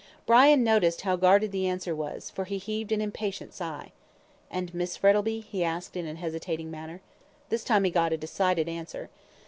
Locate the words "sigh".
3.53-3.91